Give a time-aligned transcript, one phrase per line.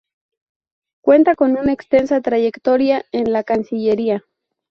[1.03, 4.23] Cuenta con una extensa trayectoria en la Cancillería.